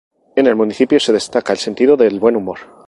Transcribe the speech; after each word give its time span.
En 0.35 0.47
el 0.47 0.55
municipio 0.55 0.99
se 0.99 1.13
destaca 1.13 1.53
el 1.53 1.59
sentido 1.59 1.95
del 1.95 2.19
buen 2.19 2.35
humor. 2.35 2.57